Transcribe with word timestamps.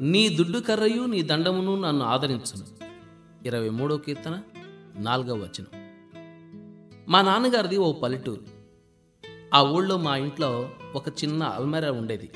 నీ 0.00 0.28
దుడ్డు 0.28 0.58
కర్రయు 0.58 1.02
నీ 1.02 1.22
దండమును 1.22 1.80
నన్ను 1.80 2.04
ఆదరించును. 2.04 2.64
ఇరవై 3.46 3.70
మూడో 3.70 3.96
కీర్తన 3.96 4.42
నాలుగవ 4.98 5.36
వచనం. 5.36 5.88
మా 7.08 7.22
నాన్నగారిది 7.22 7.76
ఓ 7.76 7.92
పల్లెటూరు. 7.92 8.40
ఆ 9.54 9.62
ఊళ్ళో 9.62 9.96
మా 9.96 10.16
ఇంట్లో 10.16 10.70
ఒక 10.94 11.08
చిన్న 11.08 11.42
అల్మెరా 11.42 11.90
ఉండేది. 11.90 12.30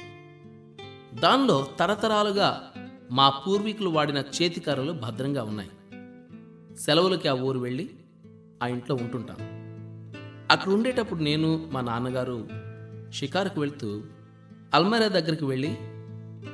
దానిలో 1.14 1.69
తరతరాలుగా 1.79 2.73
మా 3.11 3.29
పూర్వీకులు 3.29 3.88
వాడిన 3.88 4.19
చేతికర్రలు 4.19 4.92
భద్రంగా 4.92 5.42
ఉన్నాయి. 5.45 5.70
సెలవులకి 6.77 7.29
ఆ 7.29 7.33
ఊరు 7.33 7.59
వెళ్ళి 7.59 7.91
ఆ 8.62 8.66
ఇంట్లో 8.66 8.97
ఉంటుంటాను 8.97 9.62
అక్కడ 10.52 10.73
ఉండేటప్పుడు 10.73 11.20
నేను 11.23 11.69
మా 11.73 11.80
నాన్నగారు 11.80 12.48
షికారుకు 13.10 13.60
వెళ్తూ 13.60 14.02
అల్మెరా 14.74 15.09
దగ్గరికి 15.09 15.45
వెళ్ళి 15.45 15.77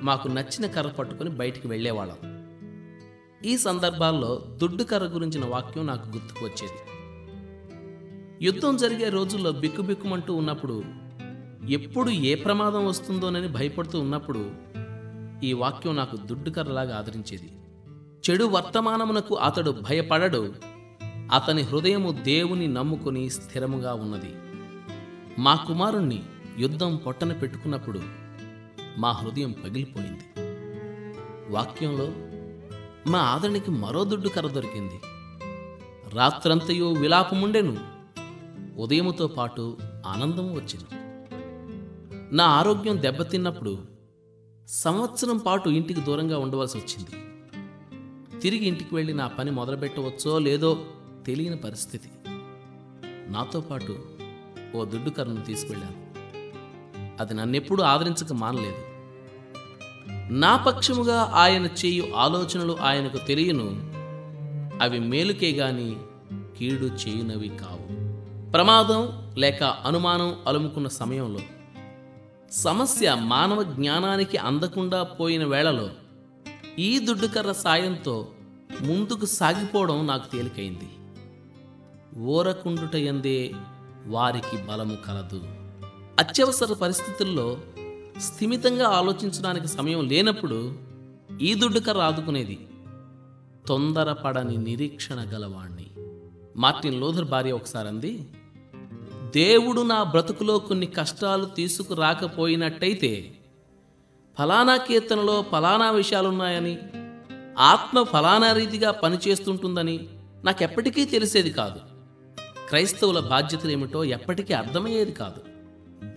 మాకు 0.03 0.29
నచ్చిన 0.29 0.67
కర్ర 0.67 0.89
పట్టుకొని 0.89 1.31
బయటికి 1.31 1.69
వెళ్ళేవాళ్ళం. 1.69 2.39
ఈ 3.45 3.57
సందర్భాల్లో 3.57 4.45
దుడ్డు 4.63 4.85
కర్ర 4.85 5.05
గురించిన 5.05 5.45
వాక్యం 5.45 5.87
నాకు 5.87 6.09
గుర్తుకు 6.09 6.45
వచ్చేది 6.45 6.99
యుద్ధం 8.45 8.77
జరిగే 8.77 9.09
రోజుల్లో 9.09 9.53
బిక్కుబిక్కుమంటూ 9.53 10.35
ఉన్నప్పుడు 10.35 10.85
ఎప్పుడు 11.69 12.11
ఏ 12.11 12.35
ప్రమాదం 12.35 12.87
వస్తుందోనని 12.87 13.49
భయపడుతూ 13.49 14.01
ఉన్నప్పుడు 14.01 14.51
ఈ 15.45 15.53
వాక్యం 15.53 15.97
నాకు 15.97 16.17
దుడ్డు 16.17 16.51
కర్రలాగా 16.51 16.99
ఆదరించేది. 16.99 17.53
చెడు 18.31 18.45
వర్తమానమునకు 18.45 19.35
అతడు 19.35 19.71
భయపడడు 19.71 20.55
అతని 21.35 21.63
హృదయము 21.63 22.13
దేవుని 22.13 22.67
నమ్ముకుని 22.69 23.31
స్థిరముగా 23.31 23.95
ఉన్నది. 23.95 24.35
మా 25.39 25.55
కుమారుణ్ణి 25.55 26.23
యుద్ధం 26.59 26.97
పొట్టన 26.97 27.33
పెట్టుకున్నప్పుడు 27.33 28.28
మా 28.99 29.11
హృదయం 29.11 29.53
పగిలిపోయింది. 29.53 30.25
వాక్యంలో 31.53 32.09
మా 33.11 33.19
ఆదరణకి 33.19 33.71
మరో 33.71 34.05
దుడ్డు 34.05 34.29
కర్ర 34.29 34.49
దొరికింది. 34.49 35.01
రాత్రంతయు 36.17 36.85
విలాపముండెను. 36.85 37.77
ఉదయముతో 38.77 39.27
పాటు 39.27 39.79
ఆనందం 40.07 40.53
వచ్చింది. 40.53 40.87
నా 42.37 42.45
ఆరోగ్యం 42.45 43.03
దెబ్బతిన్నప్పుడు 43.03 43.79
సంవత్సరం 44.69 45.39
పాటు 45.39 45.69
ఇంటికి 45.69 46.01
దూరంగా 46.01 46.39
ఉండవలసి 46.39 46.79
వచ్చింది. 46.79 47.11
తిరిగి 48.41 48.65
ఇంటికి 48.65 48.95
వెళ్ళి 48.95 49.15
నా 49.15 49.27
పని 49.27 49.51
మొదలుపెట్టవచ్చో 49.51 50.39
లేదో 50.39 50.85
తెలియని 51.27 51.57
పరిస్థితి. 51.57 52.11
నాతో 53.29 53.61
పాటు 53.61 53.99
ఓ 54.75 54.85
దుడ్డు 54.85 55.11
కర్రను 55.11 55.41
తీసుకెళ్ళాను 55.41 56.08
అది 57.21 57.35
నన్నెప్పుడు 57.35 57.83
ఆదరించక 57.83 58.33
మానలేదు. 58.33 58.89
నా 60.33 60.57
పక్షముగా 60.57 61.31
ఆయన 61.35 61.67
చేయు 61.67 62.07
ఆలోచనలు 62.17 62.77
ఆయనకు 62.81 63.17
తెలియను. 63.17 63.89
అవి 64.83 64.99
మేలుకే 64.99 65.53
గాని 65.53 65.97
కీడు 66.59 66.85
చేయునవి 66.85 67.49
కావు. 67.49 67.99
ప్రమాదం 68.51 69.33
లేక 69.39 69.63
అనుమానం 69.63 70.37
అలుముకున్న 70.47 70.89
సమయంలో 70.89 71.41
సమస్య 72.51 73.17
మానవ 73.21 73.63
జ్ఞానానికి 73.63 74.37
అందకుండా 74.37 75.03
పోయిన 75.03 75.45
వేళలో 75.45 75.89
ఈ 76.79 76.99
దుడ్డుకర్ర 76.99 77.53
సాయంతో 77.53 78.29
ముందుకు 78.81 79.27
సాగిపోవడం 79.27 80.07
నాకు 80.07 80.33
తేలికైంది. 80.33 80.89
ఓరకుండుట 82.21 82.95
ఎందే 82.95 83.53
వారికి 84.07 84.57
బలము 84.57 84.97
కలదు. 84.97 85.58
అత్యవసర 86.19 86.73
పరిస్థితుల్లో 86.73 87.59
స్థిమితంగా 88.21 88.89
ఆలోచించడానికి 88.89 89.69
సమయం 89.69 90.09
లేనప్పుడు 90.09 90.79
ఈ 91.41 91.55
దుడ్డుకర్ర 91.55 91.99
ఆదుకునేది 91.99 92.69
తొందరపడని 93.69 94.57
నిరీక్షణ 94.57 95.21
గలవాణ్ణి. 95.21 95.87
మార్టిన్ 96.57 97.01
లోథర్ 97.01 97.25
భార్య 97.25 97.53
ఒకసారి 97.53 97.89
అంది 97.89 98.27
దేవుడు 99.35 99.81
నా 99.81 100.03
బ్రతుకులో 100.03 100.59
కొన్ని 100.59 100.87
కష్టాలు 100.87 101.45
తీసుకురాకపోయినట్టయితే 101.45 103.39
ఫలానా 104.39 104.77
కీర్తనలో 104.77 105.43
ఫలానా 105.43 105.91
విషయాలున్నాయని 105.91 106.79
ఆత్మ 107.59 108.03
ఫలానా 108.03 108.53
రీతిగా 108.53 108.91
పనిచేస్తుంటుందని 108.91 110.09
నాకెప్పటికీ 110.45 111.05
తెలిసేది 111.05 111.51
కాదు. 111.51 111.81
క్రైస్తవుల 112.69 113.21
బాధ్యతలు 113.21 113.71
ఏమిటో 113.71 114.05
ఎప్పటికీ 114.05 114.55
అర్థమయ్యేది 114.55 115.13
కాదు. 115.13 115.58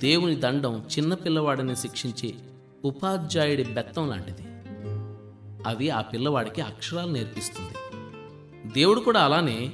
దేవుని 0.01 0.35
దండం 0.35 0.85
చిన్నపిల్లవాడిని 0.97 1.75
శిక్షించే 1.75 2.34
ఉపాధ్యాయుడి 2.85 3.63
బెత్తం 3.63 4.09
లాంటిది. 4.09 4.41
అది 5.66 5.89
ఆ 5.89 6.01
పిల్లవాడికి 6.01 6.62
అక్షరాలు 6.62 7.12
నేర్పిస్తుంది. 7.12 7.73
దేవుడు 8.73 9.00
కూడా 9.00 9.22
అలానే 9.22 9.73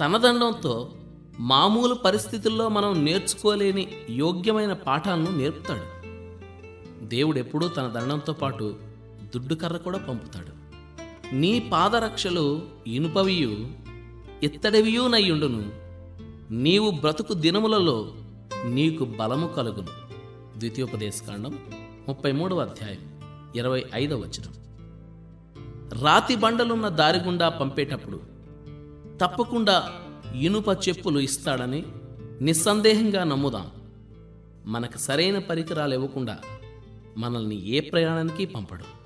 తన 0.00 0.16
దండంతో 0.16 0.92
మామూలు 1.38 1.94
పరిస్థితుల్లో 1.94 2.68
మనం 2.68 3.04
నేర్చుకోలేని 3.04 3.92
యోగ్యమైన 4.10 4.72
పాఠాలను 4.72 5.36
నేర్పుతాడు. 5.36 6.00
దేవుడు 7.04 7.38
ఎప్పుడూ 7.38 7.68
తన 7.68 7.86
దండంతో 7.86 8.32
పాటు 8.32 8.76
దుడ్డు 9.34 9.54
కర్ర 9.54 9.76
కూడా 9.76 9.98
పంపుతాడు. 9.98 10.60
నీ 11.34 11.70
పాదరక్షలు 11.72 12.62
ఇనుపవియు 12.86 13.68
ఇత్తడివియు 14.42 15.06
నయ్యుండును 15.06 15.70
నీవు 16.52 16.90
బ్రతుకు 16.90 17.34
దినములలో 17.34 18.12
నీకు 18.64 19.04
బలము 19.04 19.46
కలుగును. 19.46 19.88
ద్వితీయోపదేశకాండం 20.58 21.58
ముప్పై 22.08 22.32
మూడవ 22.32 22.60
అధ్యాయం 22.60 23.20
ఇరవై 23.56 23.84
ఐదవ 23.94 24.16
వచనం. 24.16 24.54
రాతి 26.02 26.36
బండలున్న 26.36 26.88
దారి 26.88 27.18
గుండా 27.18 27.48
పంపేటప్పుడు 27.48 28.20
తప్పకుండా 29.20 29.92
ఇనుప 30.34 30.68
చెప్పులు 30.68 31.20
ఇస్తాడని 31.20 31.84
నిస్సందేహంగా 32.40 33.24
నమ్ముదాం. 33.24 33.70
మనకు 34.66 34.98
సరైన 34.98 35.38
పరికరాలు 35.38 35.94
ఇవ్వకుండా 35.94 36.38
మనల్ని 37.16 37.66
ఏ 37.66 37.80
ప్రయాణానికి 37.80 38.46
పంపడం. 38.46 38.99